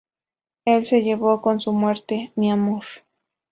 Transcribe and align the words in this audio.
Él 0.65 0.87
se 0.87 1.03
llevó, 1.03 1.43
con 1.43 1.59
su 1.59 1.73
muerte, 1.73 2.33
mi 2.35 2.49
amor. 2.49 2.83